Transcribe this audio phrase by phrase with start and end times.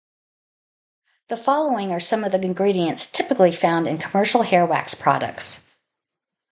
[1.27, 5.63] The following are some of the ingredients typically found in commercial hair wax products.